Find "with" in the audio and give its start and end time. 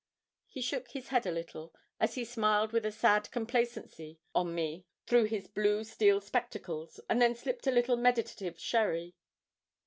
2.71-2.87